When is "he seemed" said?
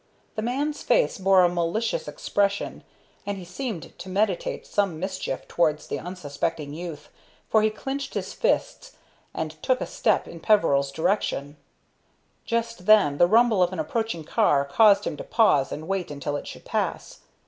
3.37-3.93